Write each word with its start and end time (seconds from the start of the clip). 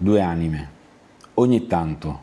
Due 0.00 0.20
anime. 0.20 0.68
Ogni 1.34 1.66
tanto 1.66 2.20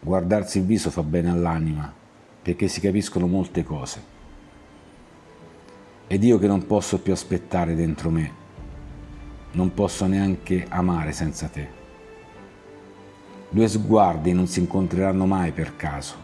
guardarsi 0.00 0.60
il 0.60 0.64
viso 0.64 0.90
fa 0.90 1.02
bene 1.02 1.28
all'anima 1.28 1.92
perché 2.40 2.68
si 2.68 2.80
capiscono 2.80 3.26
molte 3.26 3.62
cose. 3.62 4.02
Ed 6.06 6.24
io 6.24 6.38
che 6.38 6.46
non 6.46 6.66
posso 6.66 7.00
più 7.00 7.12
aspettare 7.12 7.74
dentro 7.74 8.08
me, 8.08 8.32
non 9.52 9.74
posso 9.74 10.06
neanche 10.06 10.64
amare 10.70 11.12
senza 11.12 11.48
te. 11.48 11.68
Due 13.50 13.68
sguardi 13.68 14.32
non 14.32 14.46
si 14.46 14.60
incontreranno 14.60 15.26
mai 15.26 15.52
per 15.52 15.76
caso. 15.76 16.14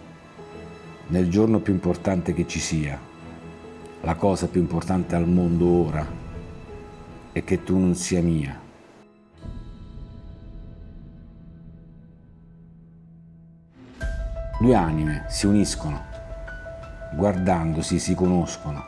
Nel 1.08 1.28
giorno 1.28 1.60
più 1.60 1.74
importante 1.74 2.32
che 2.32 2.46
ci 2.46 2.60
sia, 2.60 2.98
la 4.00 4.14
cosa 4.14 4.48
più 4.48 4.62
importante 4.62 5.14
al 5.14 5.28
mondo 5.28 5.66
ora 5.66 6.06
è 7.30 7.44
che 7.44 7.62
tu 7.62 7.76
non 7.76 7.94
sia 7.94 8.22
mia. 8.22 8.67
Due 14.60 14.74
anime 14.74 15.22
si 15.28 15.46
uniscono, 15.46 16.02
guardandosi 17.12 18.00
si 18.00 18.16
conoscono. 18.16 18.86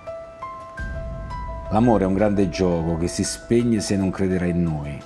L'amore 1.70 2.02
è 2.02 2.06
un 2.08 2.14
grande 2.14 2.48
gioco 2.48 2.96
che 2.96 3.06
si 3.06 3.22
spegne 3.22 3.78
se 3.78 3.94
non 3.94 4.10
crederai 4.10 4.50
in 4.50 4.64
noi. 4.64 5.00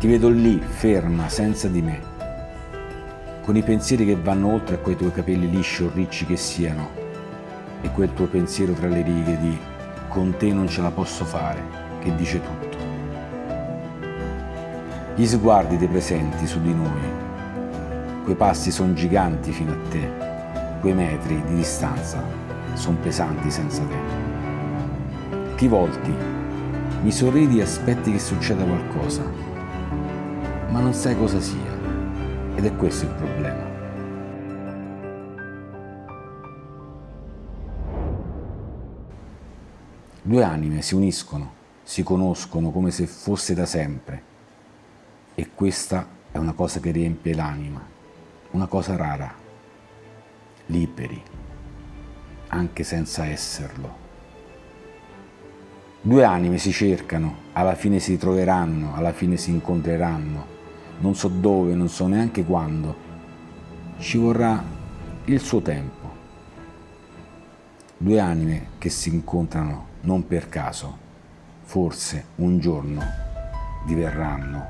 Ti 0.00 0.08
vedo 0.08 0.28
lì, 0.28 0.58
ferma, 0.58 1.28
senza 1.28 1.68
di 1.68 1.80
me, 1.80 2.00
con 3.44 3.56
i 3.56 3.62
pensieri 3.62 4.04
che 4.04 4.16
vanno 4.16 4.54
oltre 4.54 4.74
a 4.74 4.78
quei 4.78 4.96
tuoi 4.96 5.12
capelli 5.12 5.48
lisci 5.48 5.84
o 5.84 5.90
ricci 5.94 6.26
che 6.26 6.36
siano, 6.36 6.88
e 7.82 7.90
quel 7.92 8.14
tuo 8.14 8.26
pensiero 8.26 8.72
tra 8.72 8.88
le 8.88 9.02
righe 9.02 9.38
di 9.38 9.56
con 10.08 10.36
te 10.36 10.52
non 10.52 10.66
ce 10.66 10.82
la 10.82 10.90
posso 10.90 11.24
fare, 11.24 11.62
che 12.00 12.12
dice 12.16 12.40
tutto. 12.42 12.76
Gli 15.14 15.24
sguardi 15.24 15.76
dei 15.76 15.86
presenti 15.86 16.48
su 16.48 16.60
di 16.60 16.74
noi 16.74 17.25
Quei 18.26 18.38
passi 18.38 18.72
sono 18.72 18.92
giganti 18.92 19.52
fino 19.52 19.70
a 19.70 19.76
te, 19.88 20.10
quei 20.80 20.94
metri 20.94 21.40
di 21.44 21.54
distanza 21.54 22.20
sono 22.74 22.96
pesanti 22.96 23.48
senza 23.52 23.84
te. 23.84 25.54
Ti 25.54 25.68
volti, 25.68 26.12
mi 27.02 27.12
sorridi 27.12 27.60
e 27.60 27.62
aspetti 27.62 28.10
che 28.10 28.18
succeda 28.18 28.64
qualcosa, 28.64 29.22
ma 30.70 30.80
non 30.80 30.92
sai 30.92 31.16
cosa 31.16 31.38
sia 31.38 31.78
ed 32.56 32.64
è 32.64 32.74
questo 32.74 33.04
il 33.04 33.12
problema. 33.12 33.64
Due 40.22 40.42
anime 40.42 40.82
si 40.82 40.96
uniscono, 40.96 41.52
si 41.84 42.02
conoscono 42.02 42.72
come 42.72 42.90
se 42.90 43.06
fosse 43.06 43.54
da 43.54 43.66
sempre 43.66 44.22
e 45.36 45.50
questa 45.54 46.04
è 46.32 46.38
una 46.38 46.54
cosa 46.54 46.80
che 46.80 46.90
riempie 46.90 47.32
l'anima 47.32 47.94
una 48.50 48.66
cosa 48.66 48.96
rara, 48.96 49.32
liberi, 50.66 51.22
anche 52.48 52.82
senza 52.82 53.26
esserlo. 53.26 54.04
Due 56.00 56.24
anime 56.24 56.58
si 56.58 56.70
cercano, 56.70 57.36
alla 57.52 57.74
fine 57.74 57.98
si 57.98 58.16
troveranno, 58.16 58.94
alla 58.94 59.12
fine 59.12 59.36
si 59.36 59.50
incontreranno, 59.50 60.46
non 60.98 61.14
so 61.14 61.28
dove, 61.28 61.74
non 61.74 61.88
so 61.88 62.06
neanche 62.06 62.44
quando. 62.44 63.04
Ci 63.98 64.18
vorrà 64.18 64.62
il 65.24 65.40
suo 65.40 65.60
tempo. 65.60 66.14
Due 67.98 68.20
anime 68.20 68.68
che 68.78 68.88
si 68.88 69.08
incontrano 69.08 69.86
non 70.02 70.26
per 70.26 70.48
caso, 70.48 70.96
forse 71.62 72.26
un 72.36 72.58
giorno 72.58 73.02
diverranno 73.84 74.64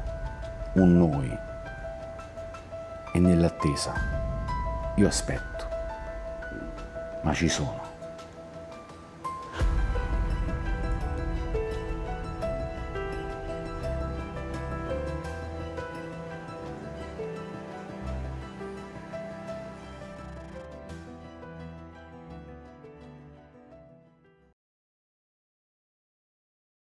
un 0.75 0.97
noi 0.97 1.31
e 3.17 3.19
nell'attesa 3.19 3.95
io 4.97 5.09
aspetto, 5.09 5.69
ma 7.23 7.33
ci 7.33 7.49
sono. 7.49 7.96